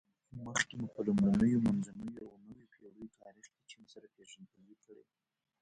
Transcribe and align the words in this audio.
مخکې 0.45 0.73
مو 0.79 0.87
په 0.93 1.01
لومړنیو، 1.07 1.63
منځنیو 1.67 2.23
او 2.27 2.33
نویو 2.45 2.71
پېړیو 2.73 3.13
تاریخ 3.21 3.45
کې 3.53 3.61
چین 3.71 3.83
سره 3.93 4.05
پېژندګلوي 4.15 4.75
کړې. 4.83 5.03